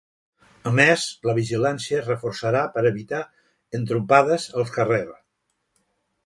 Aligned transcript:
A 0.69 0.71
més, 0.77 1.03
la 1.29 1.35
vigilància 1.39 1.99
es 1.99 2.09
reforçarà 2.11 2.63
per 2.77 2.85
evitar 2.93 3.21
entrompades 3.81 4.49
als 4.63 4.75
carrers. 4.79 5.15